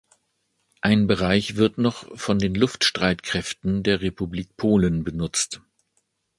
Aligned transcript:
Ein 0.81 1.05
Bereich 1.05 1.57
wird 1.57 1.77
noch 1.77 2.17
von 2.17 2.39
den 2.39 2.55
Luftstreitkräften 2.55 3.83
der 3.83 4.01
Republik 4.01 4.57
Polen 4.57 5.03
genutzt. 5.03 5.61